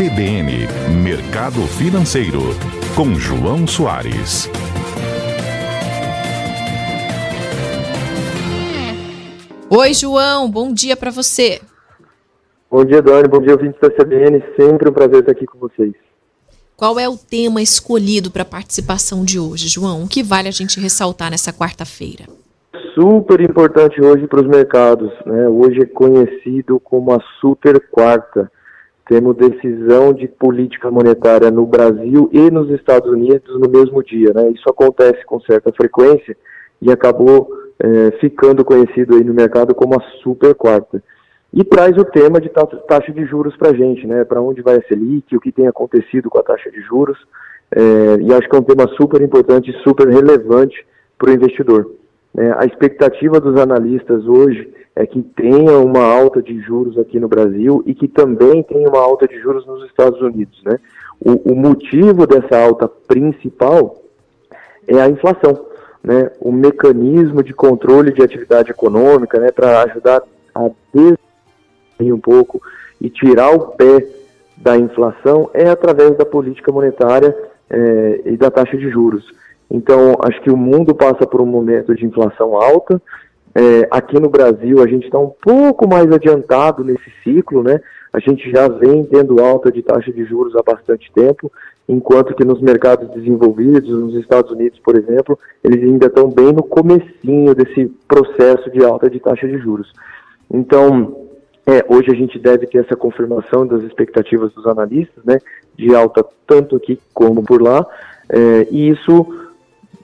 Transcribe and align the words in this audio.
CBN 0.00 0.66
Mercado 1.04 1.60
Financeiro, 1.76 2.40
com 2.96 3.16
João 3.16 3.66
Soares. 3.66 4.48
Oi, 9.68 9.92
João, 9.92 10.50
bom 10.50 10.72
dia 10.72 10.96
para 10.96 11.10
você. 11.10 11.60
Bom 12.70 12.82
dia, 12.82 13.02
Dani, 13.02 13.28
bom 13.28 13.42
dia, 13.42 13.52
ouvintes 13.52 13.78
da 13.78 13.90
CBN. 13.90 14.42
Sempre 14.58 14.88
um 14.88 14.92
prazer 14.94 15.18
estar 15.20 15.32
aqui 15.32 15.44
com 15.44 15.58
vocês. 15.58 15.92
Qual 16.74 16.98
é 16.98 17.06
o 17.06 17.18
tema 17.18 17.60
escolhido 17.60 18.30
para 18.30 18.40
a 18.40 18.46
participação 18.46 19.22
de 19.22 19.38
hoje, 19.38 19.68
João? 19.68 20.04
O 20.04 20.08
que 20.08 20.22
vale 20.22 20.48
a 20.48 20.50
gente 20.50 20.80
ressaltar 20.80 21.30
nessa 21.30 21.52
quarta-feira? 21.52 22.24
Super 22.94 23.42
importante 23.42 24.00
hoje 24.00 24.26
para 24.26 24.40
os 24.40 24.48
mercados. 24.48 25.12
Né? 25.26 25.46
Hoje 25.46 25.82
é 25.82 25.86
conhecido 25.86 26.80
como 26.80 27.12
a 27.12 27.18
super 27.38 27.78
quarta. 27.90 28.50
Temos 29.10 29.34
decisão 29.34 30.12
de 30.12 30.28
política 30.28 30.88
monetária 30.88 31.50
no 31.50 31.66
Brasil 31.66 32.30
e 32.32 32.48
nos 32.48 32.70
Estados 32.70 33.10
Unidos 33.10 33.58
no 33.58 33.68
mesmo 33.68 34.04
dia. 34.04 34.32
Né? 34.32 34.50
Isso 34.50 34.70
acontece 34.70 35.24
com 35.26 35.40
certa 35.40 35.72
frequência 35.72 36.36
e 36.80 36.92
acabou 36.92 37.50
é, 37.80 38.12
ficando 38.20 38.64
conhecido 38.64 39.16
aí 39.16 39.24
no 39.24 39.34
mercado 39.34 39.74
como 39.74 39.96
a 39.96 40.22
super 40.22 40.54
quarta 40.54 41.02
e 41.52 41.64
traz 41.64 41.96
o 41.98 42.04
tema 42.04 42.40
de 42.40 42.48
taxa 42.50 43.10
de 43.10 43.26
juros 43.26 43.56
para 43.56 43.70
a 43.70 43.74
gente, 43.74 44.06
né? 44.06 44.24
Para 44.24 44.40
onde 44.40 44.62
vai 44.62 44.76
a 44.76 44.82
Selic, 44.82 45.34
o 45.34 45.40
que 45.40 45.50
tem 45.50 45.66
acontecido 45.66 46.30
com 46.30 46.38
a 46.38 46.44
taxa 46.44 46.70
de 46.70 46.80
juros. 46.82 47.18
É, 47.74 48.20
e 48.20 48.32
acho 48.32 48.48
que 48.48 48.54
é 48.54 48.58
um 48.60 48.62
tema 48.62 48.86
super 48.96 49.20
importante 49.20 49.72
super 49.82 50.06
relevante 50.06 50.86
para 51.18 51.30
o 51.30 51.34
investidor. 51.34 51.90
É, 52.38 52.52
a 52.56 52.64
expectativa 52.64 53.40
dos 53.40 53.60
analistas 53.60 54.24
hoje 54.28 54.72
é 55.00 55.06
que 55.06 55.22
tenha 55.22 55.78
uma 55.78 56.04
alta 56.04 56.42
de 56.42 56.60
juros 56.60 56.98
aqui 56.98 57.18
no 57.18 57.26
Brasil 57.26 57.82
e 57.86 57.94
que 57.94 58.06
também 58.06 58.62
tenha 58.62 58.86
uma 58.86 59.00
alta 59.00 59.26
de 59.26 59.38
juros 59.40 59.66
nos 59.66 59.84
Estados 59.86 60.20
Unidos. 60.20 60.62
Né? 60.62 60.78
O, 61.18 61.52
o 61.52 61.56
motivo 61.56 62.26
dessa 62.26 62.62
alta 62.62 62.86
principal 62.86 64.02
é 64.86 65.00
a 65.00 65.08
inflação. 65.08 65.66
Né? 66.04 66.30
O 66.38 66.52
mecanismo 66.52 67.42
de 67.42 67.54
controle 67.54 68.12
de 68.12 68.22
atividade 68.22 68.70
econômica 68.70 69.38
né, 69.38 69.50
para 69.50 69.84
ajudar 69.84 70.22
a 70.54 70.70
des 70.92 71.16
um 72.00 72.20
pouco 72.20 72.60
e 73.00 73.08
tirar 73.08 73.54
o 73.54 73.68
pé 73.68 74.06
da 74.56 74.76
inflação 74.76 75.50
é 75.54 75.68
através 75.70 76.16
da 76.16 76.26
política 76.26 76.72
monetária 76.72 77.34
é, 77.70 78.20
e 78.26 78.36
da 78.36 78.50
taxa 78.50 78.76
de 78.76 78.90
juros. 78.90 79.24
Então, 79.70 80.16
acho 80.22 80.40
que 80.42 80.50
o 80.50 80.56
mundo 80.56 80.94
passa 80.94 81.26
por 81.26 81.40
um 81.40 81.46
momento 81.46 81.94
de 81.94 82.04
inflação 82.04 82.56
alta. 82.56 83.00
É, 83.54 83.88
aqui 83.90 84.18
no 84.20 84.28
Brasil, 84.28 84.82
a 84.82 84.86
gente 84.86 85.06
está 85.06 85.18
um 85.18 85.32
pouco 85.42 85.88
mais 85.88 86.10
adiantado 86.12 86.84
nesse 86.84 87.10
ciclo, 87.24 87.62
né? 87.62 87.80
A 88.12 88.18
gente 88.18 88.50
já 88.50 88.68
vem 88.68 89.04
tendo 89.04 89.40
alta 89.40 89.70
de 89.70 89.82
taxa 89.82 90.12
de 90.12 90.24
juros 90.24 90.54
há 90.56 90.62
bastante 90.62 91.10
tempo, 91.12 91.50
enquanto 91.88 92.34
que 92.34 92.44
nos 92.44 92.60
mercados 92.60 93.10
desenvolvidos, 93.10 93.88
nos 93.88 94.14
Estados 94.14 94.50
Unidos, 94.52 94.78
por 94.80 94.96
exemplo, 94.96 95.38
eles 95.62 95.82
ainda 95.82 96.06
estão 96.06 96.28
bem 96.28 96.52
no 96.52 96.62
comecinho 96.62 97.54
desse 97.54 97.86
processo 98.06 98.70
de 98.70 98.84
alta 98.84 99.10
de 99.10 99.18
taxa 99.18 99.46
de 99.46 99.58
juros. 99.58 99.92
Então, 100.52 101.16
é, 101.66 101.84
hoje 101.88 102.10
a 102.10 102.14
gente 102.14 102.38
deve 102.38 102.66
ter 102.66 102.78
essa 102.78 102.96
confirmação 102.96 103.66
das 103.66 103.82
expectativas 103.82 104.52
dos 104.52 104.66
analistas, 104.66 105.24
né, 105.24 105.38
de 105.76 105.94
alta 105.94 106.24
tanto 106.46 106.76
aqui 106.76 106.98
como 107.14 107.42
por 107.42 107.62
lá, 107.62 107.86
é, 108.28 108.66
e 108.70 108.88
isso, 108.88 109.26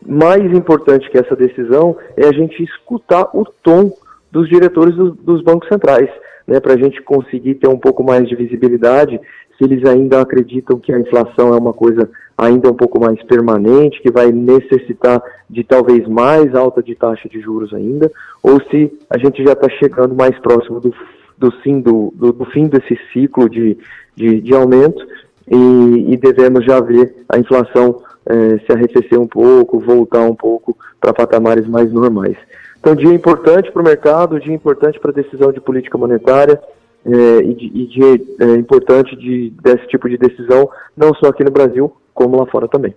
mais 0.09 0.45
importante 0.53 1.11
que 1.11 1.19
essa 1.19 1.37
decisão, 1.37 1.97
é 2.17 2.27
a 2.27 2.33
gente 2.33 2.63
escutar 2.63 3.29
o 3.35 3.45
tom 3.63 3.93
dos 4.31 4.49
diretores 4.49 4.95
do, 4.95 5.13
dos 5.13 5.43
bancos 5.43 5.69
centrais, 5.69 6.11
né, 6.47 6.61
para 6.61 6.75
a 6.75 6.77
gente 6.77 7.03
conseguir 7.03 7.55
ter 7.55 7.69
um 7.69 7.79
pouco 7.79 8.05
mais 8.05 8.29
de 8.29 8.37
visibilidade, 8.37 9.21
se 9.57 9.65
eles 9.65 9.85
ainda 9.89 10.21
acreditam 10.21 10.79
que 10.79 10.93
a 10.93 10.99
inflação 10.99 11.55
é 11.55 11.59
uma 11.59 11.73
coisa 11.73 12.09
ainda 12.37 12.71
um 12.71 12.75
pouco 12.75 13.01
mais 13.01 13.21
permanente, 13.23 14.03
que 14.03 14.11
vai 14.11 14.31
necessitar 14.31 15.23
de 15.49 15.65
talvez 15.65 16.07
mais 16.07 16.55
alta 16.55 16.83
de 16.83 16.95
taxa 16.95 17.29
de 17.29 17.41
juros 17.41 17.73
ainda, 17.73 18.13
ou 18.43 18.61
se 18.71 18.93
a 19.09 19.17
gente 19.17 19.43
já 19.43 19.53
está 19.53 19.69
chegando 19.71 20.15
mais 20.15 20.39
próximo 20.39 20.81
do 20.81 20.95
do 21.39 21.51
fim, 21.63 21.81
do, 21.81 22.13
do, 22.15 22.33
do 22.33 22.45
fim 22.47 22.67
desse 22.67 22.99
ciclo 23.13 23.49
de, 23.49 23.77
de, 24.15 24.41
de 24.41 24.55
aumento 24.55 25.07
e, 25.49 26.13
e, 26.13 26.17
devemos 26.17 26.65
já 26.65 26.81
ver 26.81 27.25
a 27.29 27.39
inflação 27.39 28.03
eh, 28.27 28.59
se 28.67 28.73
arrefecer 28.73 29.21
um 29.21 29.27
pouco, 29.27 29.79
voltar 29.79 30.23
um 30.23 30.35
pouco 30.35 30.77
para 31.01 31.13
patamares 31.13 31.67
mais 31.69 31.93
normais. 31.93 32.37
Então, 32.81 32.95
dia 32.95 33.13
importante 33.13 33.71
para 33.71 33.83
o 33.83 33.85
mercado, 33.85 34.41
dia 34.41 34.55
importante 34.55 34.99
para 34.99 35.11
a 35.11 35.15
decisão 35.15 35.53
de 35.53 35.61
política 35.61 35.97
monetária 35.97 36.61
eh, 37.05 37.41
e, 37.45 37.55
de, 37.55 37.67
e 37.67 37.87
dia 37.87 38.21
eh, 38.41 38.55
importante 38.57 39.15
de, 39.17 39.53
desse 39.63 39.87
tipo 39.89 40.09
de 40.09 40.19
decisão, 40.19 40.69
não 40.97 41.15
só 41.15 41.29
aqui 41.29 41.45
no 41.45 41.51
Brasil, 41.51 41.93
como 42.13 42.37
lá 42.37 42.47
fora 42.47 42.67
também. 42.67 42.95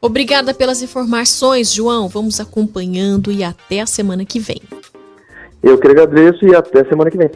Obrigada 0.00 0.54
pelas 0.54 0.82
informações, 0.82 1.72
João. 1.72 2.08
Vamos 2.08 2.40
acompanhando 2.40 3.30
e 3.30 3.44
até 3.44 3.80
a 3.80 3.86
semana 3.86 4.24
que 4.24 4.38
vem. 4.38 4.60
Eu 5.62 5.78
que 5.78 5.88
agradeço 5.88 6.46
e 6.46 6.54
até 6.54 6.84
semana 6.84 7.10
que 7.10 7.18
vem. 7.18 7.30